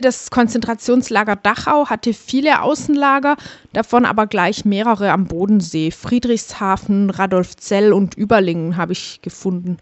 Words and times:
Das 0.00 0.30
Konzentrationslager 0.30 1.34
Dachau 1.34 1.90
hatte 1.90 2.12
viele 2.12 2.62
Außenlager, 2.62 3.34
davon 3.72 4.04
aber 4.04 4.28
gleich 4.28 4.64
mehrere 4.64 5.10
am 5.10 5.26
Bodensee. 5.26 5.90
Friedrichshafen, 5.90 7.10
Radolfzell 7.10 7.92
und 7.92 8.16
Überlingen 8.16 8.76
habe 8.76 8.92
ich 8.92 9.20
gefunden. 9.22 9.78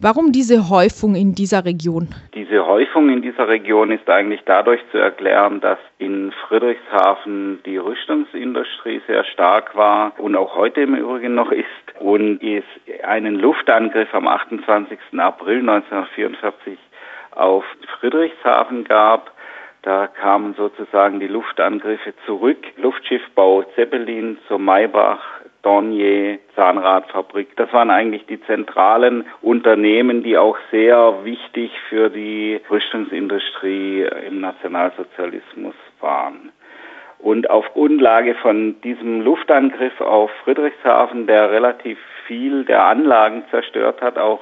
Warum 0.00 0.32
diese 0.32 0.70
Häufung 0.70 1.14
in 1.14 1.34
dieser 1.34 1.66
Region? 1.66 2.08
Diese 2.34 2.64
Häufung 2.66 3.10
in 3.10 3.20
dieser 3.20 3.46
Region 3.46 3.90
ist 3.90 4.08
eigentlich 4.08 4.40
dadurch 4.46 4.80
zu 4.90 4.96
erklären, 4.96 5.60
dass 5.60 5.78
in 5.98 6.32
Friedrichshafen 6.48 7.58
die 7.66 7.76
Rüstungsindustrie 7.76 9.02
sehr 9.06 9.24
stark 9.24 9.76
war 9.76 10.18
und 10.18 10.34
auch 10.34 10.56
heute 10.56 10.80
im 10.80 10.94
Übrigen 10.94 11.34
noch 11.34 11.52
ist 11.52 11.66
und 12.00 12.42
es 12.42 12.64
einen 13.04 13.34
Luftangriff 13.34 14.14
am 14.14 14.28
28. 14.28 14.98
April 15.18 15.58
1944 15.58 16.78
auf 17.32 17.64
Friedrichshafen 18.00 18.84
gab 18.84 19.32
da 19.82 20.06
kamen 20.06 20.54
sozusagen 20.54 21.20
die 21.20 21.28
Luftangriffe 21.28 22.14
zurück. 22.26 22.58
Luftschiffbau 22.76 23.62
Zeppelin 23.74 24.38
zur 24.48 24.58
Maybach, 24.58 25.20
Dornier, 25.62 26.38
Zahnradfabrik. 26.54 27.56
Das 27.56 27.72
waren 27.72 27.90
eigentlich 27.90 28.26
die 28.26 28.40
zentralen 28.42 29.24
Unternehmen, 29.42 30.22
die 30.22 30.38
auch 30.38 30.56
sehr 30.70 31.24
wichtig 31.24 31.72
für 31.88 32.10
die 32.10 32.60
Rüstungsindustrie 32.70 34.06
im 34.26 34.40
Nationalsozialismus 34.40 35.74
waren. 36.00 36.52
Und 37.18 37.50
auf 37.50 37.72
Grundlage 37.72 38.34
von 38.36 38.80
diesem 38.82 39.22
Luftangriff 39.22 40.00
auf 40.00 40.30
Friedrichshafen, 40.44 41.26
der 41.26 41.50
relativ 41.50 41.98
viel 42.26 42.64
der 42.64 42.84
Anlagen 42.84 43.44
zerstört 43.50 44.00
hat, 44.00 44.18
auch 44.18 44.40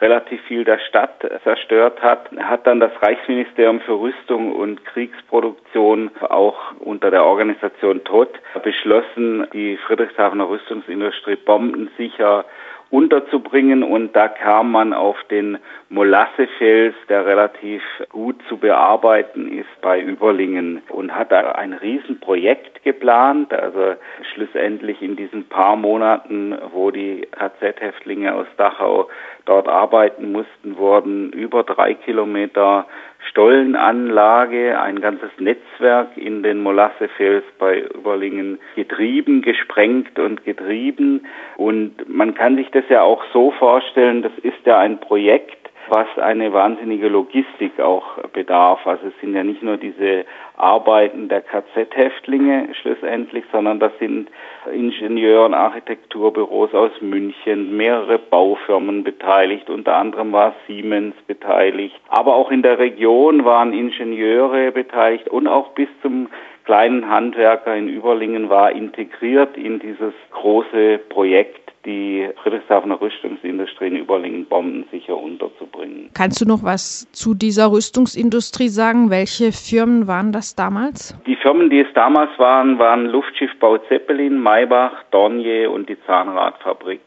relativ 0.00 0.40
viel 0.42 0.64
der 0.64 0.78
Stadt 0.78 1.24
zerstört 1.44 2.02
hat, 2.02 2.30
hat 2.38 2.66
dann 2.66 2.80
das 2.80 2.92
Reichsministerium 3.02 3.80
für 3.80 4.00
Rüstung 4.00 4.52
und 4.52 4.84
Kriegsproduktion 4.84 6.10
auch 6.20 6.58
unter 6.80 7.10
der 7.10 7.24
Organisation 7.24 8.02
TOT 8.04 8.30
beschlossen, 8.62 9.46
die 9.52 9.76
Friedrichshafener 9.76 10.48
Rüstungsindustrie 10.48 11.36
bombensicher 11.36 12.44
unterzubringen. 12.90 13.82
Und 13.82 14.14
da 14.16 14.28
kam 14.28 14.72
man 14.72 14.92
auf 14.92 15.16
den 15.30 15.58
Molassefels, 15.88 16.94
der 17.08 17.24
relativ 17.26 17.82
gut 18.10 18.36
zu 18.48 18.56
bearbeiten 18.56 19.50
ist 19.50 19.80
bei 19.80 20.00
Überlingen 20.00 20.82
und 20.88 21.14
hat 21.14 21.32
da 21.32 21.52
ein 21.52 21.72
Riesenprojekt 21.72 22.82
geplant, 22.82 23.52
also 23.52 23.94
schlussendlich 24.32 25.02
in 25.02 25.16
diesen 25.16 25.48
paar 25.48 25.76
Monaten, 25.76 26.56
wo 26.72 26.90
die 26.90 27.26
KZ-Häftlinge 27.30 28.34
aus 28.34 28.46
Dachau 28.56 29.08
dort 29.44 29.68
arbeiten 29.68 30.32
mussten, 30.32 30.76
wurden 30.76 31.32
über 31.32 31.62
drei 31.62 31.94
Kilometer 31.94 32.86
Stollenanlage, 33.28 34.80
ein 34.80 35.00
ganzes 35.00 35.30
Netzwerk 35.38 36.16
in 36.16 36.42
den 36.42 36.62
Molassefels 36.62 37.44
bei 37.58 37.80
Überlingen 37.80 38.58
getrieben, 38.74 39.42
gesprengt 39.42 40.18
und 40.18 40.44
getrieben. 40.44 41.26
Und 41.56 42.08
man 42.08 42.34
kann 42.34 42.56
sich 42.56 42.70
das 42.70 42.84
ja 42.88 43.02
auch 43.02 43.22
so 43.32 43.50
vorstellen, 43.52 44.22
das 44.22 44.32
ist 44.42 44.64
ja 44.64 44.78
ein 44.78 44.98
Projekt, 45.00 45.59
was 45.90 46.06
eine 46.18 46.52
wahnsinnige 46.52 47.08
Logistik 47.08 47.80
auch 47.80 48.18
bedarf. 48.32 48.86
Also 48.86 49.08
es 49.08 49.20
sind 49.20 49.34
ja 49.34 49.44
nicht 49.44 49.62
nur 49.62 49.76
diese 49.76 50.24
Arbeiten 50.56 51.28
der 51.28 51.42
KZ-Häftlinge 51.42 52.68
schlussendlich, 52.80 53.44
sondern 53.52 53.80
das 53.80 53.92
sind 53.98 54.30
Ingenieur- 54.72 55.46
und 55.46 55.54
Architekturbüros 55.54 56.74
aus 56.74 56.92
München, 57.00 57.76
mehrere 57.76 58.18
Baufirmen 58.18 59.04
beteiligt, 59.04 59.70
unter 59.70 59.96
anderem 59.96 60.32
war 60.32 60.54
Siemens 60.66 61.14
beteiligt. 61.26 61.98
Aber 62.08 62.34
auch 62.34 62.50
in 62.50 62.62
der 62.62 62.78
Region 62.78 63.44
waren 63.44 63.72
Ingenieure 63.72 64.70
beteiligt 64.72 65.28
und 65.28 65.48
auch 65.48 65.70
bis 65.70 65.88
zum 66.02 66.28
kleinen 66.70 67.10
Handwerker 67.10 67.74
in 67.74 67.88
Überlingen 67.88 68.48
war 68.48 68.70
integriert 68.70 69.56
in 69.56 69.80
dieses 69.80 70.14
große 70.30 71.00
Projekt 71.08 71.72
die 71.84 72.28
Friedrichshafener 72.40 73.00
Rüstungsindustrie 73.00 73.88
in 73.88 73.96
Überlingen 73.96 74.46
bombensicher 74.46 75.16
unterzubringen. 75.16 76.10
Kannst 76.14 76.40
du 76.40 76.46
noch 76.46 76.62
was 76.62 77.10
zu 77.10 77.34
dieser 77.34 77.72
Rüstungsindustrie 77.72 78.68
sagen? 78.68 79.10
Welche 79.10 79.50
Firmen 79.50 80.06
waren 80.06 80.30
das 80.30 80.54
damals? 80.54 81.18
Die 81.26 81.34
Firmen, 81.34 81.70
die 81.70 81.80
es 81.80 81.92
damals 81.94 82.30
waren, 82.38 82.78
waren 82.78 83.06
Luftschiffbau 83.06 83.78
Zeppelin, 83.88 84.38
Maybach, 84.38 84.92
Dornier 85.10 85.72
und 85.72 85.88
die 85.88 85.96
Zahnradfabrik. 86.06 87.00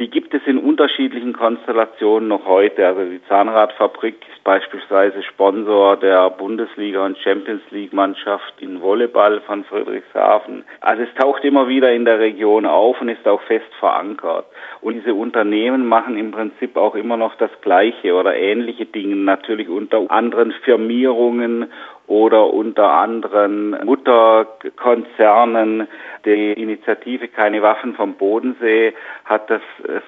Die 0.00 0.08
gibt 0.08 0.32
es 0.32 0.40
in 0.46 0.56
unterschiedlichen 0.56 1.34
Konstellationen 1.34 2.30
noch 2.30 2.46
heute. 2.46 2.86
Also 2.86 3.04
die 3.04 3.22
Zahnradfabrik 3.28 4.14
ist 4.32 4.42
beispielsweise 4.44 5.22
Sponsor 5.22 5.98
der 5.98 6.30
Bundesliga 6.30 7.04
und 7.04 7.18
Champions 7.18 7.60
League 7.70 7.92
Mannschaft 7.92 8.54
in 8.60 8.80
Volleyball 8.80 9.42
von 9.42 9.62
Friedrichshafen. 9.64 10.64
Also 10.80 11.02
es 11.02 11.14
taucht 11.16 11.44
immer 11.44 11.68
wieder 11.68 11.92
in 11.92 12.06
der 12.06 12.18
Region 12.18 12.64
auf 12.64 12.98
und 13.02 13.10
ist 13.10 13.28
auch 13.28 13.42
fest 13.42 13.68
verankert. 13.78 14.46
Und 14.80 14.94
diese 14.94 15.12
Unternehmen 15.12 15.86
machen 15.86 16.16
im 16.16 16.30
Prinzip 16.30 16.78
auch 16.78 16.94
immer 16.94 17.18
noch 17.18 17.34
das 17.34 17.50
Gleiche 17.60 18.14
oder 18.14 18.34
ähnliche 18.34 18.86
Dinge, 18.86 19.16
natürlich 19.16 19.68
unter 19.68 20.10
anderen 20.10 20.52
Firmierungen 20.64 21.70
oder 22.10 22.52
unter 22.52 22.90
anderen 22.90 23.70
Mutterkonzernen. 23.84 25.86
Die 26.24 26.52
Initiative 26.52 27.28
Keine 27.28 27.62
Waffen 27.62 27.94
vom 27.94 28.14
Bodensee 28.14 28.94
hat 29.24 29.48
das 29.48 29.62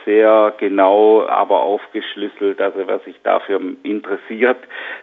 sehr 0.04 0.52
genau 0.58 1.24
aber 1.26 1.62
aufgeschlüsselt. 1.62 2.60
Also 2.60 2.80
wer 2.86 2.98
sich 3.00 3.20
dafür 3.22 3.60
interessiert, 3.84 4.58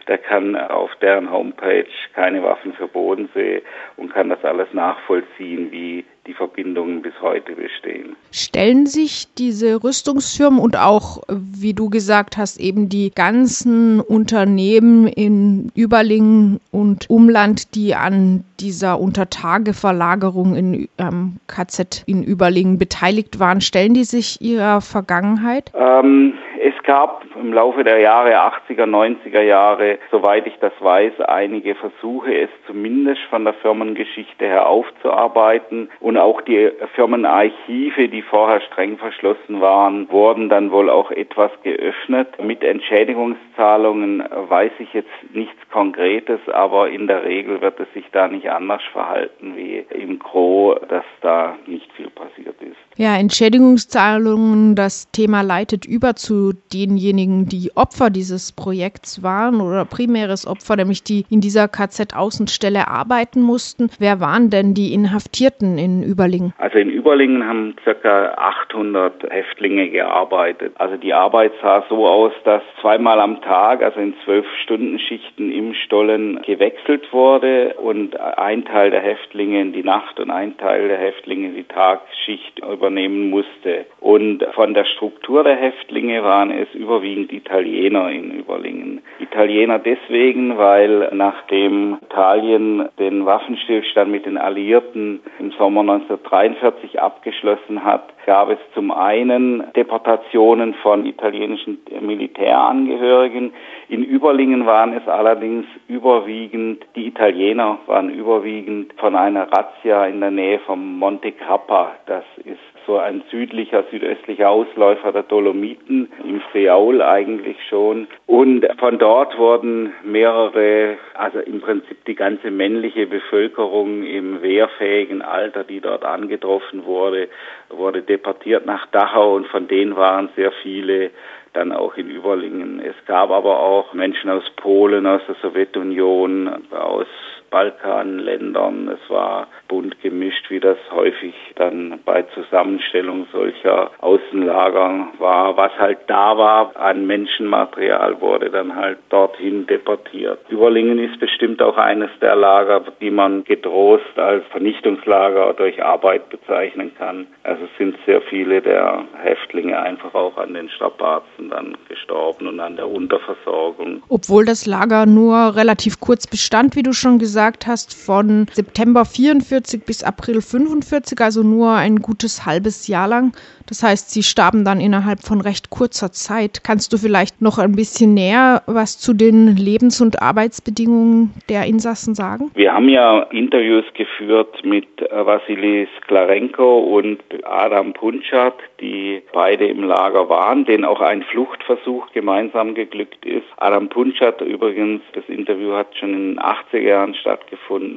der 0.08 0.18
kann 0.18 0.54
auf 0.54 0.94
deren 0.96 1.32
Homepage 1.32 1.86
Keine 2.14 2.42
Waffen 2.42 2.74
für 2.74 2.86
Bodensee 2.86 3.62
und 3.96 4.12
kann 4.12 4.28
das 4.28 4.44
alles 4.44 4.72
nachvollziehen, 4.74 5.72
wie 5.72 6.04
die 6.30 6.34
Verbindungen 6.34 7.02
bis 7.02 7.12
heute 7.20 7.52
bestehen. 7.56 8.14
Stellen 8.30 8.86
sich 8.86 9.26
diese 9.36 9.82
Rüstungsfirmen 9.82 10.60
und 10.60 10.76
auch, 10.76 11.22
wie 11.28 11.74
du 11.74 11.90
gesagt 11.90 12.36
hast, 12.36 12.60
eben 12.60 12.88
die 12.88 13.10
ganzen 13.10 14.00
Unternehmen 14.00 15.08
in 15.08 15.72
Überlingen 15.74 16.60
und 16.70 17.10
Umland, 17.10 17.74
die 17.74 17.96
an 17.96 18.44
dieser 18.60 19.00
Untertageverlagerung 19.00 20.54
in 20.54 20.88
ähm, 20.98 21.38
KZ 21.48 22.04
in 22.06 22.22
Überlingen 22.22 22.78
beteiligt 22.78 23.40
waren, 23.40 23.60
stellen 23.60 23.94
die 23.94 24.04
sich 24.04 24.40
ihrer 24.40 24.80
Vergangenheit? 24.80 25.72
Ähm, 25.74 26.34
es 26.62 26.74
gab 26.82 27.24
im 27.36 27.52
Laufe 27.52 27.84
der 27.84 27.98
Jahre 28.00 28.36
80er, 28.42 28.84
90er 28.84 29.40
Jahre, 29.40 29.98
soweit 30.10 30.46
ich 30.46 30.56
das 30.60 30.72
weiß, 30.80 31.20
einige 31.20 31.74
Versuche, 31.74 32.34
es 32.34 32.50
zumindest 32.66 33.22
von 33.30 33.44
der 33.44 33.54
Firmengeschichte 33.54 34.44
her 34.44 34.68
aufzuarbeiten. 34.68 35.88
Und 36.00 36.18
auch 36.18 36.40
die 36.42 36.70
Firmenarchive, 36.94 38.08
die 38.08 38.22
vorher 38.22 38.60
streng 38.60 38.98
verschlossen 38.98 39.60
waren, 39.60 40.10
wurden 40.10 40.48
dann 40.48 40.70
wohl 40.70 40.90
auch 40.90 41.10
etwas 41.10 41.50
geöffnet. 41.62 42.28
Mit 42.42 42.62
Entschädigungszahlungen 42.62 44.22
weiß 44.30 44.72
ich 44.80 44.92
jetzt 44.92 45.08
nichts 45.32 45.58
Konkretes, 45.72 46.40
aber 46.52 46.90
in 46.90 47.06
der 47.06 47.24
Regel 47.24 47.60
wird 47.60 47.80
es 47.80 47.90
sich 47.94 48.04
da 48.12 48.28
nicht 48.28 48.50
anders 48.50 48.82
verhalten 48.92 49.56
wie 49.56 49.84
im 49.90 50.18
Gro, 50.18 50.76
dass 50.88 51.04
da 51.22 51.56
nicht 51.66 51.90
viel 51.92 52.10
passiert 52.10 52.60
ist. 52.60 52.76
Ja, 52.96 53.16
Entschädigungszahlungen, 53.16 54.74
das 54.74 55.10
Thema 55.10 55.42
leitet 55.42 55.86
über 55.86 56.16
zu 56.16 56.49
denjenigen, 56.52 57.46
die 57.46 57.70
Opfer 57.74 58.10
dieses 58.10 58.52
Projekts 58.52 59.22
waren 59.22 59.60
oder 59.60 59.84
primäres 59.84 60.46
Opfer, 60.46 60.76
nämlich 60.76 61.02
die 61.02 61.24
in 61.30 61.40
dieser 61.40 61.68
KZ-Außenstelle 61.68 62.88
arbeiten 62.88 63.40
mussten. 63.40 63.90
Wer 63.98 64.20
waren 64.20 64.50
denn 64.50 64.74
die 64.74 64.92
Inhaftierten 64.92 65.78
in 65.78 66.02
Überlingen? 66.02 66.52
Also 66.58 66.78
in 66.78 66.90
Überlingen 66.90 67.46
haben 67.46 67.76
ca. 67.84 68.34
800 68.36 69.30
Häftlinge 69.30 69.88
gearbeitet. 69.88 70.74
Also 70.78 70.96
die 70.96 71.14
Arbeit 71.14 71.52
sah 71.62 71.84
so 71.88 72.06
aus, 72.06 72.32
dass 72.44 72.62
zweimal 72.80 73.20
am 73.20 73.40
Tag, 73.40 73.82
also 73.82 74.00
in 74.00 74.14
zwölf 74.24 74.46
Stunden 74.62 74.98
Schichten 74.98 75.50
im 75.50 75.74
Stollen 75.74 76.42
gewechselt 76.42 77.12
wurde 77.12 77.74
und 77.74 78.18
ein 78.18 78.64
Teil 78.64 78.90
der 78.90 79.00
Häftlinge 79.00 79.62
in 79.62 79.72
die 79.72 79.82
Nacht 79.82 80.20
und 80.20 80.30
ein 80.30 80.56
Teil 80.58 80.88
der 80.88 80.98
Häftlinge 80.98 81.48
in 81.48 81.54
die 81.54 81.64
Tagsschicht 81.64 82.58
über 82.58 82.90
übernehmen 82.90 83.30
musste. 83.30 83.86
Und 84.00 84.44
von 84.54 84.74
der 84.74 84.84
Struktur 84.84 85.44
der 85.44 85.56
Häftlinge 85.56 86.22
waren 86.40 86.52
es 86.52 86.72
überwiegend 86.74 87.30
Italiener 87.32 88.10
in 88.10 88.30
Überlingen. 88.30 89.02
Italiener 89.18 89.78
deswegen, 89.78 90.56
weil 90.56 91.10
nachdem 91.12 91.98
Italien 92.00 92.88
den 92.98 93.26
Waffenstillstand 93.26 94.10
mit 94.10 94.24
den 94.24 94.38
Alliierten 94.38 95.20
im 95.38 95.50
Sommer 95.52 95.82
1943 95.82 96.98
abgeschlossen 96.98 97.84
hat, 97.84 98.04
gab 98.24 98.48
es 98.48 98.58
zum 98.72 98.90
einen 98.90 99.64
Deportationen 99.76 100.72
von 100.74 101.04
italienischen 101.04 101.78
Militärangehörigen. 102.00 103.52
In 103.90 104.02
Überlingen 104.02 104.64
waren 104.64 104.94
es 104.94 105.06
allerdings 105.08 105.66
überwiegend, 105.88 106.86
die 106.96 107.06
Italiener 107.06 107.78
waren 107.86 108.08
überwiegend 108.08 108.94
von 108.96 109.14
einer 109.14 109.52
Razzia 109.52 110.06
in 110.06 110.20
der 110.20 110.30
Nähe 110.30 110.58
vom 110.60 110.98
Monte 110.98 111.32
Grappa. 111.32 111.92
Das 112.06 112.24
ist 112.44 112.69
so 112.86 112.98
ein 112.98 113.22
südlicher, 113.30 113.84
südöstlicher 113.90 114.50
Ausläufer 114.50 115.12
der 115.12 115.22
Dolomiten, 115.22 116.10
im 116.24 116.40
Friaul 116.52 117.02
eigentlich 117.02 117.56
schon. 117.68 118.08
Und 118.26 118.66
von 118.78 118.98
dort 118.98 119.38
wurden 119.38 119.92
mehrere, 120.02 120.96
also 121.14 121.40
im 121.40 121.60
Prinzip 121.60 122.04
die 122.04 122.14
ganze 122.14 122.50
männliche 122.50 123.06
Bevölkerung 123.06 124.04
im 124.04 124.42
wehrfähigen 124.42 125.22
Alter, 125.22 125.64
die 125.64 125.80
dort 125.80 126.04
angetroffen 126.04 126.84
wurde, 126.84 127.28
wurde 127.68 128.02
deportiert 128.02 128.66
nach 128.66 128.86
Dachau 128.86 129.34
und 129.34 129.46
von 129.46 129.68
denen 129.68 129.96
waren 129.96 130.28
sehr 130.36 130.52
viele 130.62 131.10
dann 131.52 131.72
auch 131.72 131.96
in 131.96 132.08
Überlingen. 132.08 132.80
Es 132.80 132.94
gab 133.06 133.30
aber 133.30 133.60
auch 133.60 133.92
Menschen 133.92 134.30
aus 134.30 134.44
Polen, 134.56 135.06
aus 135.06 135.22
der 135.26 135.34
Sowjetunion, 135.42 136.48
aus 136.70 137.06
Balkanländern. 137.50 138.88
Es 138.88 139.10
war 139.10 139.48
bunt 139.68 140.00
gemischt, 140.00 140.50
wie 140.50 140.60
das 140.60 140.78
häufig 140.90 141.34
dann 141.56 142.00
bei 142.04 142.22
Zusammenstellung 142.34 143.26
solcher 143.32 143.90
Außenlager 144.00 145.08
war. 145.18 145.56
Was 145.56 145.72
halt 145.78 145.98
da 146.06 146.36
war 146.38 146.76
an 146.76 147.06
Menschenmaterial 147.06 148.20
wurde 148.20 148.50
dann 148.50 148.74
halt 148.74 148.98
dorthin 149.10 149.66
deportiert. 149.66 150.38
Überlingen 150.48 150.98
ist 150.98 151.18
bestimmt 151.18 151.60
auch 151.62 151.76
eines 151.76 152.10
der 152.20 152.36
Lager, 152.36 152.84
die 153.00 153.10
man 153.10 153.44
getrost 153.44 154.16
als 154.16 154.44
Vernichtungslager 154.50 155.54
durch 155.54 155.82
Arbeit 155.82 156.28
bezeichnen 156.30 156.92
kann. 156.96 157.26
Also 157.42 157.62
sind 157.78 157.96
sehr 158.06 158.22
viele 158.22 158.62
der 158.62 159.04
Häftlinge 159.22 159.78
einfach 159.80 160.14
auch 160.14 160.36
an 160.36 160.54
den 160.54 160.68
Strapazen 160.70 161.50
dann 161.50 161.76
gestorben 161.88 162.46
und 162.46 162.60
an 162.60 162.76
der 162.76 162.88
Unterversorgung. 162.88 164.02
Obwohl 164.08 164.44
das 164.44 164.66
Lager 164.66 165.06
nur 165.06 165.56
relativ 165.56 166.00
kurz 166.00 166.26
bestand, 166.26 166.76
wie 166.76 166.82
du 166.82 166.92
schon 166.92 167.18
gesagt 167.18 167.39
gesagt 167.40 167.66
hast, 167.66 167.94
von 167.94 168.48
September 168.52 169.06
44 169.06 169.86
bis 169.86 170.04
April 170.04 170.42
45, 170.42 171.18
also 171.22 171.42
nur 171.42 171.72
ein 171.72 171.96
gutes 171.96 172.44
halbes 172.44 172.86
Jahr 172.86 173.08
lang. 173.08 173.32
Das 173.66 173.82
heißt, 173.82 174.10
sie 174.10 174.22
starben 174.22 174.62
dann 174.62 174.78
innerhalb 174.78 175.20
von 175.20 175.40
recht 175.40 175.70
kurzer 175.70 176.12
Zeit. 176.12 176.62
Kannst 176.64 176.92
du 176.92 176.98
vielleicht 176.98 177.40
noch 177.40 177.56
ein 177.58 177.72
bisschen 177.72 178.12
näher 178.12 178.62
was 178.66 178.98
zu 178.98 179.14
den 179.14 179.56
Lebens- 179.56 180.02
und 180.02 180.20
Arbeitsbedingungen 180.20 181.32
der 181.48 181.64
Insassen 181.64 182.14
sagen? 182.14 182.50
Wir 182.54 182.74
haben 182.74 182.90
ja 182.90 183.22
Interviews 183.30 183.84
geführt 183.94 184.62
mit 184.62 184.88
Vassili 185.10 185.88
Sklarenko 185.96 186.80
und 186.98 187.22
Adam 187.44 187.94
Punchat, 187.94 188.54
die 188.80 189.22
beide 189.32 189.66
im 189.66 189.84
Lager 189.84 190.28
waren, 190.28 190.66
denen 190.66 190.84
auch 190.84 191.00
ein 191.00 191.22
Fluchtversuch 191.22 192.12
gemeinsam 192.12 192.74
geglückt 192.74 193.24
ist. 193.24 193.46
Adam 193.56 193.88
Punchat 193.88 194.42
übrigens, 194.42 195.00
das 195.14 195.24
Interview 195.28 195.72
hat 195.72 195.96
schon 195.96 196.12
in 196.12 196.34
den 196.34 196.40
80er 196.40 196.80
Jahren 196.80 197.14
stattgefunden 197.14 197.29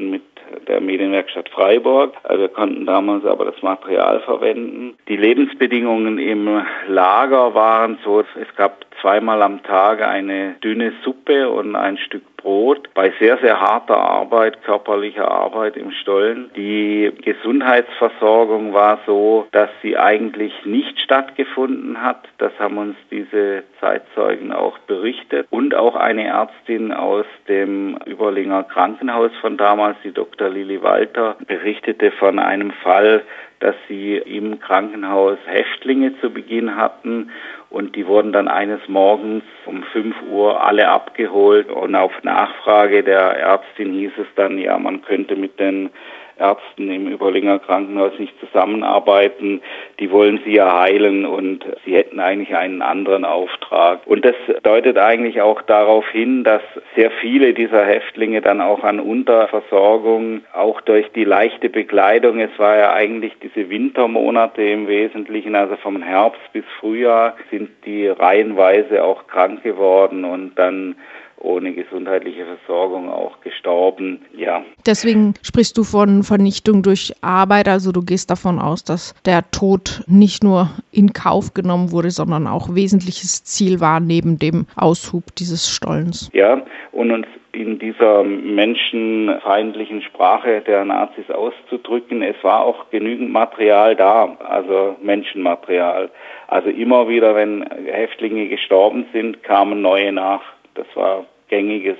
mit 0.10 0.24
der 0.68 0.82
Medienwerkstatt 0.82 1.50
Freiburg. 1.50 2.14
Also 2.24 2.42
wir 2.42 2.50
konnten 2.50 2.86
damals 2.86 3.26
aber 3.26 3.46
das 3.46 3.62
Material 3.62 4.20
verwenden. 4.22 4.96
Die 5.08 5.18
Lebensbedingungen 5.18 6.20
im 6.20 6.62
Lager 6.88 7.54
waren 7.54 7.98
so, 8.04 8.20
es 8.22 8.56
gab 8.56 8.86
zweimal 9.02 9.42
am 9.42 9.64
Tag 9.64 10.02
eine 10.02 10.56
dünne 10.64 10.94
Suppe 11.04 11.50
und 11.50 11.76
ein 11.76 11.98
Stück 11.98 12.24
Brot 12.44 12.94
bei 12.94 13.12
sehr, 13.20 13.38
sehr 13.38 13.60
harter 13.60 13.98
Arbeit, 13.98 14.64
körperlicher 14.64 15.30
Arbeit 15.32 15.78
im 15.78 15.92
Stollen. 15.92 16.52
Die 16.56 17.12
Gesundheitsversorgung 17.24 18.74
war 18.74 19.00
so, 19.06 19.48
dass 19.52 19.70
sie 19.82 19.98
eigentlich 19.98 20.54
nicht 20.66 21.00
stattgefunden 21.00 22.02
hat. 22.02 22.28
Das 22.38 22.52
haben 22.60 22.78
uns 22.78 22.96
diese 23.10 23.64
Zeitzeugen 23.80 24.52
auch 24.52 24.78
berichtet. 24.80 25.48
Und 25.50 25.74
auch 25.74 25.96
eine 25.96 26.28
Ärztin 26.28 26.92
aus 26.92 27.26
dem 27.48 27.98
Überlinger 28.06 28.64
Krankenhaus 28.64 29.32
von 29.42 29.58
damals, 29.58 29.98
die 30.04 30.12
Dr. 30.12 30.50
Lili 30.50 30.84
Walter, 30.84 31.38
berichtete 31.48 32.12
von 32.12 32.40
einem 32.40 32.72
Fall, 32.72 33.24
dass 33.64 33.76
sie 33.88 34.18
im 34.18 34.60
Krankenhaus 34.60 35.38
Häftlinge 35.46 36.20
zu 36.20 36.32
Beginn 36.32 36.76
hatten 36.76 37.32
und 37.70 37.96
die 37.96 38.06
wurden 38.06 38.34
dann 38.34 38.50
eines 38.50 38.82
Morgens 38.90 39.46
um 39.66 39.84
5 39.84 40.16
Uhr 40.30 40.62
alle 40.62 40.90
abgeholt 40.90 41.72
und 41.72 41.96
auf 41.96 42.12
Nachfrage 42.24 43.04
der 43.04 43.40
Ärztin 43.40 43.94
hieß 43.94 44.12
es 44.18 44.28
dann, 44.36 44.58
ja, 44.58 44.78
man 44.78 45.02
könnte 45.02 45.38
mit 45.38 45.62
den 45.62 45.92
Ärzten 46.38 46.90
im 46.90 47.08
Überlinger 47.08 47.60
Krankenhaus 47.60 48.18
nicht 48.18 48.34
zusammenarbeiten. 48.40 49.62
Die 50.00 50.12
wollen 50.12 50.40
sie 50.46 50.56
ja 50.56 50.80
heilen 50.80 51.26
und 51.26 51.66
sie 51.86 51.96
hätten 51.96 52.20
eigentlich 52.20 52.56
einen 52.56 52.82
anderen 52.82 53.26
Auftrag. 53.26 54.06
Und 54.06 54.26
das 54.26 54.36
deutet 54.64 54.98
eigentlich 54.98 55.42
auch 55.42 55.62
darauf 55.62 56.08
hin, 56.10 56.44
dass 56.44 56.62
sehr 56.96 57.12
viele 57.12 57.54
dieser 57.54 57.86
Häftlinge 57.86 58.42
dann 58.42 58.62
auch 58.62 58.84
an 58.84 59.00
Unterversorgung, 59.00 60.42
auch 60.54 60.82
durch 60.82 61.12
die 61.12 61.26
leichte 61.26 61.70
Bekleidung, 61.70 62.40
es 62.40 62.58
war 62.58 62.78
ja 62.78 62.94
eigentlich 62.94 63.34
diese 63.42 63.70
Wintermonate 63.70 64.64
im 64.64 64.88
Wesentlichen, 64.88 65.56
also 65.56 65.76
vom 65.78 66.02
Herbst 66.02 66.42
bis 66.52 66.66
Frühjahr, 66.80 67.36
sind 67.52 67.70
die 67.86 68.08
reihenweise 68.08 69.04
auch 69.04 69.28
krank 69.28 69.64
geworden 69.64 70.26
und 70.26 70.56
dann 70.56 70.96
ohne 71.44 71.74
gesundheitliche 71.74 72.46
Versorgung 72.46 73.10
auch 73.10 73.42
gestorben. 73.42 74.22
Ja. 74.36 74.64
Deswegen 74.86 75.34
sprichst 75.44 75.78
du 75.78 75.84
von 75.84 76.24
Vernichtung 76.24 76.82
durch 76.82 77.14
Arbeit, 77.22 77.68
also 77.68 77.92
du 77.92 78.02
gehst 78.02 78.32
davon 78.32 78.60
aus, 78.60 78.84
dass 78.84 79.14
der 79.26 79.50
Tod 79.52 80.04
nicht 80.08 80.44
nur 80.44 80.70
in 80.92 81.14
Kauf 81.14 81.54
genommen 81.54 81.92
wurde, 81.92 82.10
sondern 82.12 82.48
auch 82.48 82.74
wesentliches 82.74 83.44
Ziel 83.44 83.80
war 83.80 84.00
neben 84.00 84.40
dem 84.40 84.66
Aushub 84.76 85.36
dieses 85.38 85.70
Stollens. 85.70 86.30
Ja, 86.34 86.62
und 86.92 87.12
uns 87.12 87.28
in 87.54 87.78
dieser 87.78 88.24
menschenfeindlichen 88.24 90.02
Sprache 90.02 90.62
der 90.62 90.86
Nazis 90.86 91.30
auszudrücken. 91.30 92.24
Es 92.24 92.36
war 92.44 92.62
auch 92.62 92.90
genügend 92.90 93.32
Material 93.32 93.96
da, 93.96 94.36
also 94.40 94.96
Menschenmaterial. 95.04 96.10
Also 96.48 96.70
immer 96.70 97.08
wieder, 97.08 97.36
wenn 97.36 97.64
Häftlinge 97.86 98.48
gestorben 98.48 99.06
sind, 99.14 99.44
kamen 99.44 99.82
neue 99.84 100.12
nach. 100.12 100.42
Das 100.74 100.88
war 100.96 101.26
gängiges 101.54 101.98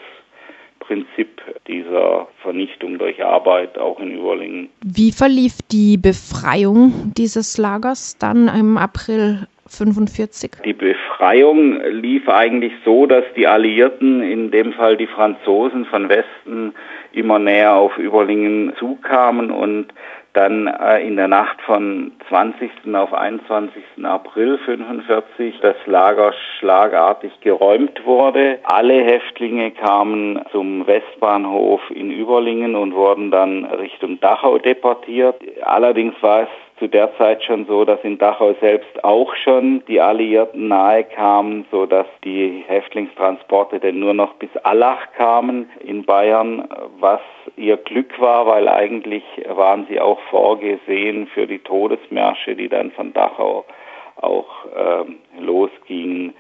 Prinzip 0.80 1.30
dieser 1.68 2.28
Vernichtung 2.42 2.98
durch 2.98 3.24
Arbeit 3.24 3.78
auch 3.78 4.00
in 4.00 4.18
Überlingen. 4.18 4.70
Wie 4.84 5.12
verlief 5.12 5.60
die 5.72 5.98
Befreiung 5.98 7.14
dieses 7.16 7.60
Lagers 7.60 8.18
dann 8.18 8.48
im 8.48 8.78
April 8.78 9.48
45? 9.68 10.54
Die 10.66 10.74
Befreiung 10.74 11.80
lief 11.84 12.28
eigentlich 12.28 12.74
so, 12.84 13.06
dass 13.06 13.24
die 13.38 13.46
Alliierten, 13.46 14.24
in 14.24 14.50
dem 14.50 14.74
Fall 14.74 14.98
die 14.98 15.08
Franzosen 15.08 15.86
von 15.86 16.10
Westen, 16.10 16.74
immer 17.12 17.38
näher 17.38 17.76
auf 17.76 17.96
Überlingen 18.00 18.74
zukamen 18.80 19.52
und 19.52 19.94
dann 20.34 20.68
äh, 20.68 21.06
in 21.06 21.16
der 21.16 21.28
Nacht 21.28 21.62
von 21.62 22.12
20. 22.30 22.70
auf 22.94 23.14
21. 23.14 23.84
April 24.04 24.58
45 24.66 25.60
das 25.62 25.76
Lager 25.86 26.34
schlagartig 26.60 27.32
geräumt 27.42 28.04
wurde. 28.06 28.60
Alle 28.64 29.04
Häftlinge 29.04 29.72
kamen 29.72 30.44
zum 30.52 30.86
Westbahnhof 30.88 31.82
in 31.92 32.12
Überlingen 32.12 32.76
und 32.76 32.96
wurden 32.96 33.32
dann 33.32 33.66
Richtung 33.66 34.20
Dachau 34.20 34.58
deportiert. 34.58 35.36
Allerdings 35.62 36.16
war 36.22 36.44
es 36.44 36.50
zu 36.84 36.90
der 36.90 37.18
Zeit 37.18 37.42
schon 37.46 37.66
so, 37.66 37.86
dass 37.86 38.04
in 38.04 38.18
Dachau 38.18 38.56
selbst 38.60 39.06
auch 39.06 39.34
schon 39.38 39.86
die 39.88 40.02
Alliierten 40.02 40.68
nahe 40.68 41.06
kamen, 41.06 41.66
so 41.72 41.86
dass 41.86 42.08
die 42.26 42.62
Häftlingstransporte 42.68 43.80
denn 43.80 44.00
nur 44.00 44.14
noch 44.14 44.34
bis 44.34 44.50
Allach 44.64 45.14
kamen 45.16 45.70
in 45.80 46.04
Bayern, 46.04 46.68
was 47.00 47.22
ihr 47.56 47.78
Glück 47.78 48.20
war, 48.20 48.48
weil 48.48 48.68
eigentlich 48.68 49.24
waren 49.48 49.86
sie 49.88 50.02
auch 50.02 50.20
vorgesehen 50.30 51.28
für 51.28 51.48
die 51.48 51.60
Todesmärsche, 51.60 52.54
die 52.54 52.68
dann 52.68 52.92
von 52.92 53.14
Dachau 53.14 53.64
auch 54.18 54.66
äh, 54.76 55.42
losgingen. 55.42 56.34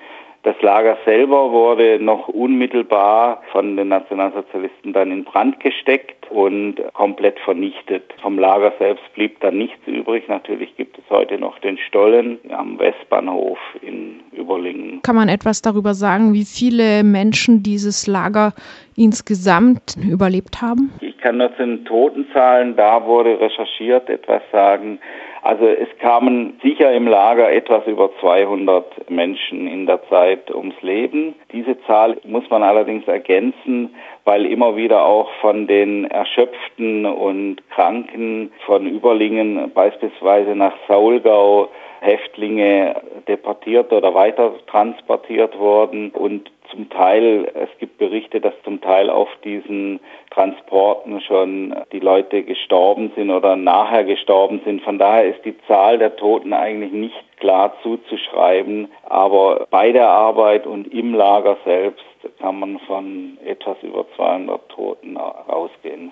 Das 0.43 0.61
Lager 0.61 0.97
selber 1.05 1.51
wurde 1.51 1.99
noch 2.01 2.27
unmittelbar 2.27 3.41
von 3.53 3.77
den 3.77 3.87
Nationalsozialisten 3.87 4.91
dann 4.91 5.09
in 5.09 5.23
Brand 5.23 5.61
gesteckt 5.61 6.29
und 6.29 6.75
komplett 6.91 7.39
vernichtet. 7.39 8.03
Vom 8.21 8.37
Lager 8.37 8.73
selbst 8.77 9.03
blieb 9.13 9.39
dann 9.39 9.57
nichts 9.57 9.79
übrig. 9.87 10.27
Natürlich 10.27 10.75
gibt 10.75 10.97
es 10.97 11.03
heute 11.09 11.37
noch 11.37 11.59
den 11.59 11.77
Stollen 11.77 12.39
am 12.49 12.77
Westbahnhof 12.77 13.57
in 13.81 14.19
Überlingen. 14.33 15.01
Kann 15.01 15.15
man 15.15 15.29
etwas 15.29 15.61
darüber 15.61 15.93
sagen, 15.93 16.33
wie 16.33 16.43
viele 16.43 17.05
Menschen 17.05 17.63
dieses 17.63 18.05
Lager 18.05 18.51
insgesamt 18.97 19.95
überlebt 20.05 20.61
haben? 20.61 20.91
Ich 20.99 21.17
kann 21.19 21.37
nur 21.37 21.55
zu 21.55 21.65
den 21.65 21.85
Totenzahlen, 21.85 22.75
da 22.75 23.05
wurde 23.05 23.39
recherchiert, 23.39 24.09
etwas 24.09 24.41
sagen. 24.51 24.99
Also 25.43 25.65
es 25.65 25.89
kamen 25.99 26.57
sicher 26.63 26.93
im 26.93 27.05
Lager 27.05 27.51
etwas 27.51 27.85
über 27.85 28.09
200 28.21 29.09
Menschen 29.09 29.67
in 29.67 29.85
der 29.85 30.01
Zeit 30.07 30.49
ums 30.49 30.81
Leben. 30.81 31.35
Diese 31.51 31.77
Zahl 31.81 32.17
muss 32.23 32.49
man 32.49 32.63
allerdings 32.63 33.05
ergänzen, 33.09 33.93
weil 34.23 34.45
immer 34.45 34.77
wieder 34.77 35.03
auch 35.03 35.29
von 35.41 35.67
den 35.67 36.05
Erschöpften 36.05 37.05
und 37.05 37.57
Kranken 37.71 38.53
von 38.65 38.87
Überlingen 38.87 39.69
beispielsweise 39.73 40.55
nach 40.55 40.75
Saulgau 40.87 41.67
Häftlinge 41.99 43.01
deportiert 43.27 43.91
oder 43.91 44.13
weiter 44.13 44.53
transportiert 44.67 45.57
wurden 45.57 46.11
und 46.11 46.51
zum 46.73 46.89
Teil, 46.89 47.51
es 47.53 47.69
gibt 47.79 47.97
Berichte, 47.97 48.41
dass 48.41 48.53
zum 48.63 48.81
Teil 48.81 49.09
auf 49.09 49.29
diesen 49.43 49.99
Transporten 50.31 51.21
schon 51.21 51.75
die 51.91 51.99
Leute 51.99 52.43
gestorben 52.43 53.11
sind 53.15 53.29
oder 53.29 53.55
nachher 53.55 54.03
gestorben 54.03 54.61
sind. 54.65 54.81
Von 54.81 54.97
daher 54.97 55.25
ist 55.25 55.45
die 55.45 55.55
Zahl 55.67 55.99
der 55.99 56.15
Toten 56.15 56.53
eigentlich 56.53 56.91
nicht 56.91 57.37
klar 57.37 57.73
zuzuschreiben. 57.83 58.91
Aber 59.03 59.67
bei 59.69 59.91
der 59.91 60.09
Arbeit 60.09 60.65
und 60.65 60.91
im 60.91 61.13
Lager 61.13 61.57
selbst 61.63 62.03
kann 62.39 62.59
man 62.59 62.79
von 62.79 63.37
etwas 63.45 63.77
über 63.83 64.05
200 64.15 64.69
Toten 64.69 65.17
ausgehen. 65.17 66.11